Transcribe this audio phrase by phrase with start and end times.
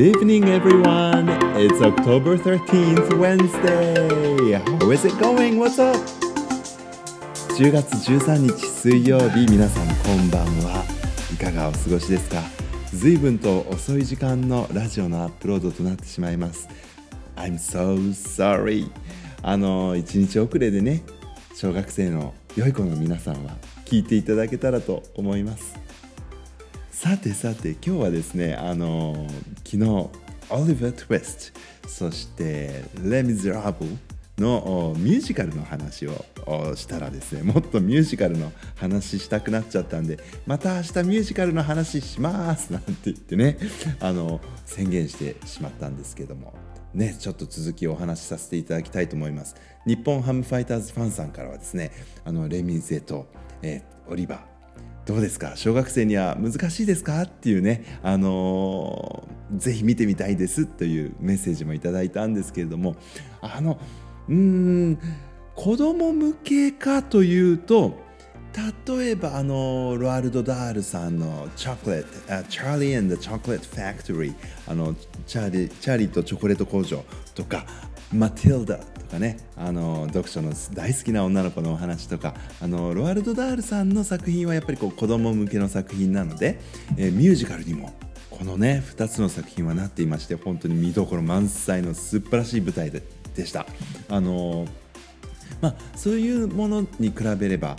[0.00, 1.28] Good evening, everyone.
[1.60, 4.54] It's October 13th, Wednesday.
[4.54, 5.58] How is it going?
[5.58, 5.94] What's up?
[7.58, 10.82] 10月13日水曜日、皆さんこんばんは。
[11.30, 12.42] いかがお過ごしですか？
[12.94, 16.66] 随分と遅い時間のラジオのアップロードとなってしまいます。
[17.36, 18.90] I'm so sorry.
[19.42, 21.02] あの、1日遅れでね、
[21.54, 23.52] 小学生の良い子の皆さんは
[23.84, 25.78] 聞いていただけたらと思います。
[27.02, 29.26] さてさて今日はですねあの
[29.64, 30.10] 昨日オ
[30.66, 31.50] リバー・トゥイス
[31.82, 33.90] トそしてレ・ミゼラブル
[34.36, 36.12] のミュージカルの話を
[36.76, 43.56] したらですねもっとミュージカルの話したくなっちゃったんでまた明日ミュージカルの話しますなんて言ってね
[43.98, 46.52] あの宣言してしまったんですけども。
[46.92, 49.54] ねちょっと続きをお話しさせていただきたいと思います。
[49.86, 51.92] 日本ハムファイターズファンさんからはですね
[52.24, 53.26] あのレミゼと、
[53.62, 54.49] えー、オリバー
[55.10, 55.54] どうですか？
[55.56, 57.22] 小学生には難しいですか？
[57.22, 62.94] っていうね、あのー、ぜひ見てみたいですというメッセージもいただいたんですけれども
[63.40, 63.80] あの
[64.28, 64.98] うーん
[65.56, 67.98] 子供向けかというと
[68.86, 74.34] 例えばあのロアルド・ダールさんのチョコレート、チャーリー・チョコレート・ファクトリー
[74.68, 74.94] あの
[75.26, 77.66] チャーリーチャーリーとチョコレート工場とか
[78.12, 78.78] マティルダ
[79.10, 86.60] とかねあの読書の大好きな女の子のお話とかあのロアルド・ダールさんの作品はやっぱりこう子供向けの作品なので、
[86.96, 87.92] えー、ミュージカルにも
[88.30, 93.02] このね2つの作品はなっていまして本当に見どころ満載の素晴らしい舞台で
[93.34, 93.66] でした。
[94.08, 94.66] あの
[95.60, 97.76] まあ、そういうものに比べれば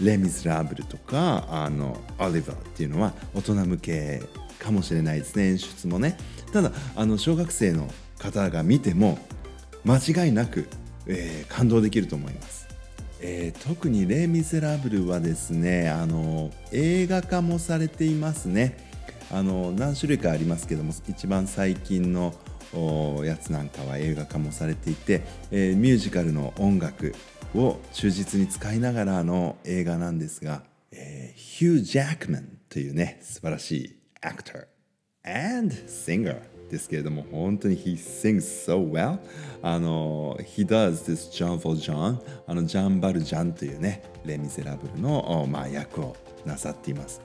[0.00, 4.22] レ・ミズラブルとかあのオリバーっていうのは大人向け
[4.58, 6.16] かもしれないですね演出もね
[6.52, 9.18] ただあの小学生の方が見ても
[9.84, 10.68] 間違いなく、
[11.06, 12.68] えー、感動できると思います。
[13.20, 18.76] えー、特に「レ・ミゼラブル」はですねあの映画化もされていますね
[19.30, 22.34] あの何種類かありますけども一番最近の
[23.24, 27.14] やつなんかは映画化もされていて、えー、ミュージカルの音楽
[27.54, 34.66] を忠実に使いながらの映画なんですが、えー、ヒュー・ジャックマンというね素晴らしいアクター
[35.24, 39.18] and singer ですけれども本当に he sings so well.
[39.62, 42.18] あの he does this John Valjean.
[42.46, 46.16] あのジャン・バルジャンというねレ・ミゼラブルの、まあ、役を
[46.46, 47.20] なさっています、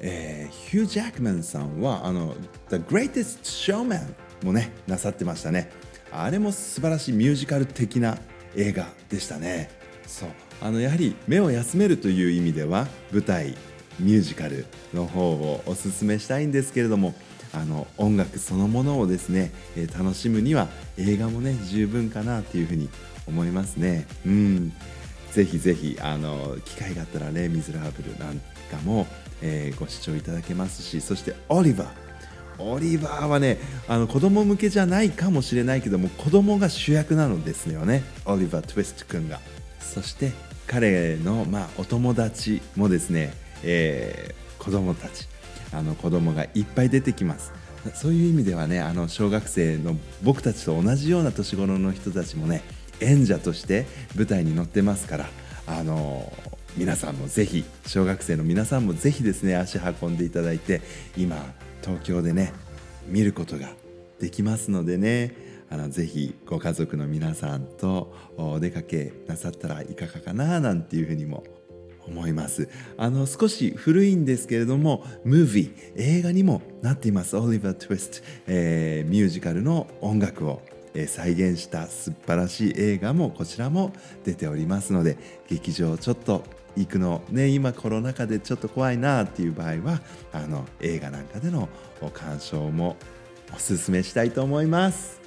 [0.00, 2.34] えー、ヒュー・ジャックマンさんはあの
[2.70, 4.14] The Greatest Showman
[4.44, 5.70] もねなさってましたね。
[6.12, 8.18] あれも素晴らしいミュージカル的な
[8.54, 9.70] 映画でしたね。
[10.06, 10.28] そう。
[10.60, 13.56] あのやはり目を休めるという意味では舞台
[13.98, 17.14] ミュージカルの方をおすすめしたいんですけれども
[17.52, 22.88] あの音楽そのものをですね、えー、楽しむには映画もね十分かなというふうに
[23.26, 24.06] 思いますね。
[24.26, 24.72] うん。
[25.32, 28.38] ぜひぜひあの機会があったらレ・ミズラブルなん
[28.70, 29.06] かも、
[29.40, 31.88] えー、ご視聴いただけますしそしてオリバー
[32.58, 33.58] オリバーはね
[33.88, 38.04] あの子供向けじゃないかもしれないけども子供が主役なのですよね。
[38.26, 39.40] オリバー・トゥイスト君が。
[39.80, 40.32] そして
[40.66, 45.31] 彼の、まあ、お友達もですね、えー、子供たち。
[45.72, 47.52] あの子供がいっぱい出てきます。
[47.94, 52.62] そういう意味ではねあの小学生の僕たちと同じような年頃の人たちもね
[53.00, 55.26] 演者として舞台に乗ってますから
[55.66, 56.32] あの
[56.76, 60.80] 皆さんもぜひ小学生の皆さんもぜひですね足運んでいただいて
[61.16, 61.36] 今
[61.82, 62.52] 東京でね
[63.06, 63.70] 見ることが
[64.20, 65.34] できますのでね
[65.68, 71.44] あのぜひご家族の皆さんとお出かけなさったらいかがかななんていうふうにも
[72.06, 80.62] 思いますあの少し古いんですけれどもムービー映画にもなっていますオリバー・トゥイスト、えー、ミュージカルの音楽を
[81.06, 83.92] 再現した素晴らしい映画もこちらも
[84.24, 85.16] 出ておりますので
[85.48, 86.44] 劇場ちょっと
[86.76, 90.00] 行くのね今コロナ禍でちょっと怖いなっていう場合は
[90.32, 91.68] あの映画なんかでの
[92.12, 92.96] 鑑賞も
[93.54, 95.20] おすすめしたいと思います。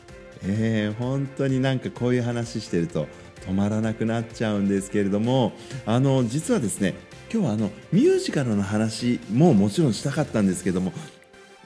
[0.43, 3.07] えー、本当になんかこういう話してると
[3.47, 5.53] 止まらなくなっちゃうんですけれども
[5.85, 6.95] あの実はですね
[7.31, 10.93] 今日はあのミュージカルの話ももちろんしたかったんですけども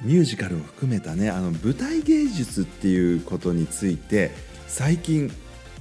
[0.01, 4.31] ミュージカルを含めたねあの舞台芸術っていうことについて
[4.67, 5.31] 最近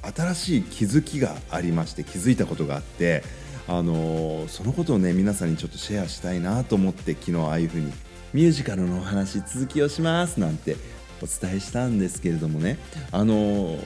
[0.02, 3.22] 新しい気づきがありまして気づいたことがあって
[3.68, 7.92] あのそのことをね皆さんにちょっとシェアしたいなと思って昨日ああいうふうに
[8.32, 10.76] ミュージカルのお話続きをしますなんて
[11.22, 12.78] お伝えしたんですけれどもね
[13.12, 13.78] あの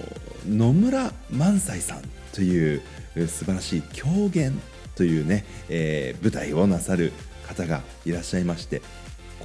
[0.48, 2.02] 野村萬斎さん
[2.32, 2.82] という
[3.28, 4.60] 素晴らしい狂言
[4.94, 7.12] というね、えー、舞台をなさる
[7.46, 8.82] 方がいらっしゃいまして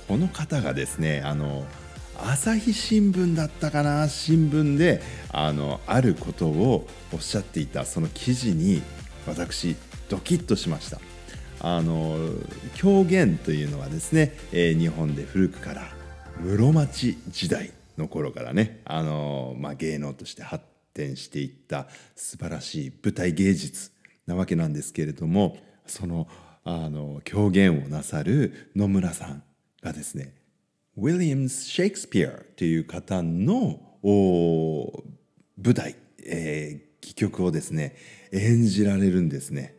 [0.07, 1.65] この方がですねあの
[2.19, 8.81] 朝日新聞だったかな新聞であのあることをおっしゃっていたその記事に
[9.27, 9.75] 私
[10.09, 10.99] ドキッとしました。
[11.59, 12.17] あの
[12.75, 15.87] 狂言というのはですね、えー、日本で古くから
[16.39, 20.63] 室町時代の頃からねあの、まあ、芸能として発
[20.97, 23.91] 展していった素晴らしい舞台芸術
[24.25, 26.27] なわけなんですけれどもその
[26.63, 29.43] あの狂言をなさる野村さん
[29.81, 30.33] がですね
[30.97, 35.95] ウィリアムス・シェイクスピアという方の舞台、
[36.25, 37.95] えー、戯曲をですね
[38.33, 39.75] 演じられるんですね。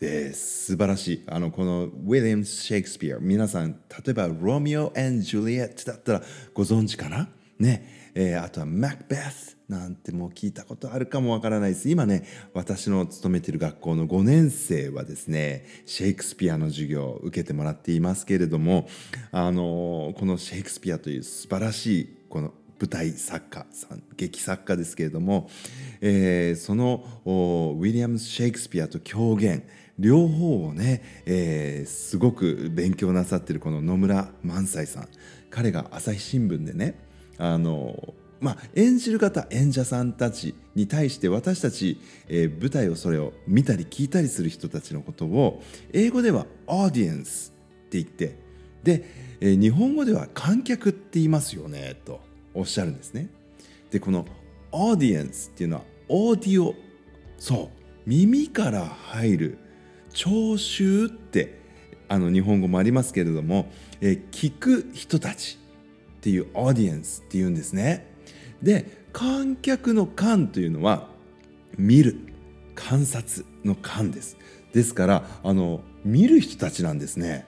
[0.00, 6.22] で素晴らしいあのこのウィリアムス・シェイクスピア皆さん例えば「ロミオ・ジュリエット」だったら
[6.52, 7.28] ご存知かな？
[7.58, 11.88] ね、えー、あとは「マクベス」なんてもう聞いたことあるかもわからないです。
[11.88, 12.24] 今ね
[12.54, 18.88] 私の勤めている学校の5年生はですねシェイクスピアの授業を受けてもらっていますけれども
[19.32, 25.48] あのこのシェイクスピアという素晴らしいこの舞台作家さん劇作家ですけれども、
[26.00, 29.64] えー、そのウィリアム・シェイクスピアと狂言
[29.98, 35.08] 両方をね、えー、すごく勉強なさってるこの野村萬斎さん。
[35.56, 37.05] 彼が朝日新聞でね
[37.38, 41.98] あのまあ、演じる方演者さんたちに対して私たち、
[42.28, 45.62] えー、舞台をそれを見たり聞いたりする人たちのことを
[45.92, 47.54] 英語ではオーディエンス
[47.86, 48.38] って言って
[48.82, 49.04] で、
[49.40, 52.20] えー、日本語では観客って言いますよねと
[52.54, 53.28] おっしゃるんですね。
[53.90, 54.26] でこの
[54.70, 56.74] オーディエンスっていうのはオーディオ
[57.38, 59.58] そう耳から入る
[60.12, 61.58] 聴衆って
[62.08, 63.66] あの日本語もありますけれども、
[64.00, 65.58] えー、聞く人たち
[66.26, 68.04] っていうオーディエンスっていうんですね。
[68.60, 71.06] で観客の観というのは
[71.78, 72.18] 見る
[72.74, 74.36] 観察の観です。
[74.72, 77.46] ですからあの見る人たちなんですね。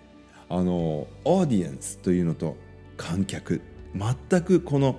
[0.48, 2.56] あのオーディエンスというのと
[2.96, 3.60] 観客
[3.96, 4.94] 全くこの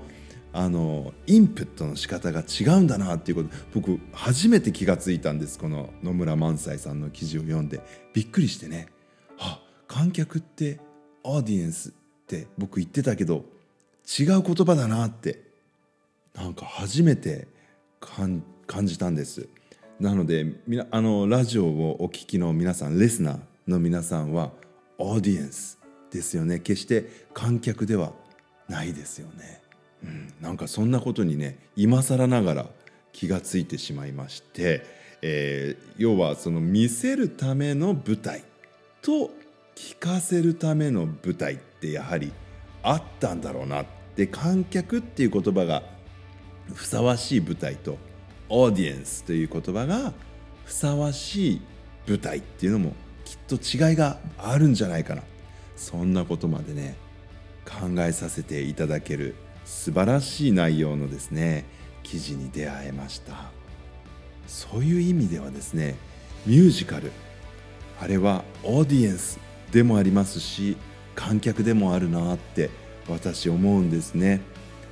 [0.51, 7.79] あのインプットの仕方が違うんだなっていうこと僕初めて気がついたんですこの野村萬斎さんの記事を読んで
[8.13, 8.89] びっくりしてね
[9.37, 10.81] あ観客って
[11.23, 11.91] オーディエンスっ
[12.27, 13.45] て僕言ってたけど
[14.09, 15.39] 違う言葉だなって
[16.33, 17.47] なんか初めて
[17.99, 18.41] 感
[18.85, 19.47] じたんです。
[19.99, 20.55] なので
[20.89, 24.51] あのラジオをお聞きの皆さんレスナーの皆さんは
[24.97, 25.77] オーディエンス
[26.09, 26.59] ですよね。
[26.59, 28.13] 決して観客では
[28.67, 29.61] ないですよね。
[30.03, 32.65] うん、なんかそんなことにね今更ながら
[33.11, 34.85] 気がついてしまいまして、
[35.21, 38.43] えー、要はその見せるための舞台
[39.03, 39.29] と
[39.75, 42.31] 聞かせるための舞台ってやはり
[42.81, 45.81] あったんだろうなってで観客っていう言葉が
[46.73, 47.97] ふさわしい舞台と
[48.49, 50.11] オーディエンスという言葉が
[50.65, 51.61] ふさわしい
[52.05, 52.93] 舞台っていうのも
[53.23, 55.23] きっと違いがあるんじゃないかな。
[55.77, 56.97] そんなことまでね
[57.63, 61.63] 考えさせていただける素晴らしい内容のですね
[62.03, 63.51] 記事に出会えました。
[64.47, 65.95] そういう意味ではですね
[66.45, 67.13] ミュージカル
[68.01, 69.39] あれはオーディエンス
[69.71, 70.75] でもありますし
[71.15, 72.69] 観客でもあるなって
[73.09, 74.41] 私思うんですね。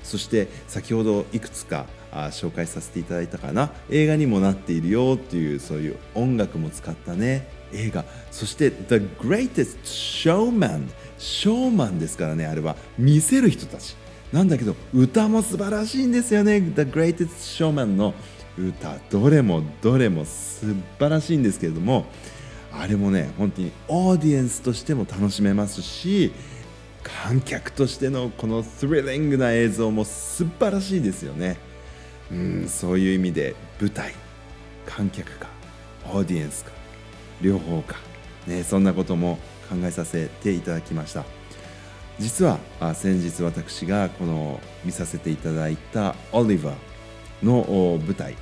[0.03, 3.71] そして先ほどいくつかあ紹介させていただいたかな。
[3.89, 7.47] 映画にもなっているよっていうそういう音楽も使ったね。
[7.73, 8.05] 映画。
[8.31, 10.87] そして The Greatest Showman
[11.17, 12.75] ショーマンですからねあれは。
[12.97, 13.95] 見せる人たち。
[14.31, 16.61] なんだけど歌も素晴らしいんですよね。
[16.61, 18.13] The Greatest Showman の
[18.57, 18.97] 歌。
[19.09, 22.05] どれもどれも素晴らしいんですけれども。
[22.79, 26.31] あれもね本当にオーディエンスとしても楽しめますし
[27.07, 31.57] 観客としてのこのスリリングな映像も素晴らしいですよね。
[32.31, 34.13] うんそういう意味で舞台
[34.85, 35.47] 観客か
[36.09, 36.71] オーディエンスか
[37.41, 37.95] 両方か、
[38.45, 39.37] ね、そんなことも
[39.69, 41.23] 考えさせていただきました。
[42.19, 42.59] 実は
[42.95, 46.75] 先日私がこの見させていただいた「オリバー」
[47.45, 48.35] の舞台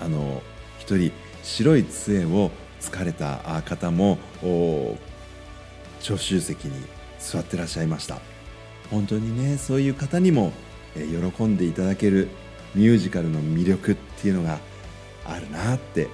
[0.00, 0.42] あの
[0.78, 4.18] 一人白い杖をつかれた方も
[6.00, 8.20] 聴衆席に座ってらっしゃいました。
[8.90, 10.52] 本当にねそういう方にも
[10.94, 12.28] 喜んでいただける
[12.74, 14.58] ミュージカルの魅力っていうのが
[15.26, 16.08] あるなって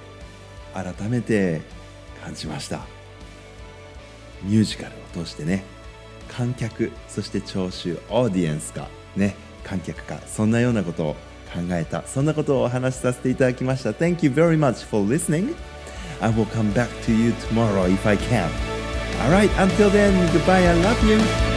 [0.73, 1.61] 改めて
[2.23, 2.81] 感じました。
[4.43, 5.63] ミュージカルを通してね
[6.27, 11.13] 観客そして聴衆オーディエンスかね観客かそんなようなことを
[11.53, 13.91] 考えたそんなことをお話しさせていただきました。
[13.91, 15.55] Thank you very much for listening.
[16.21, 18.74] I will come back to you tomorrow if I can.
[19.21, 21.54] Alright until then goodbye I love you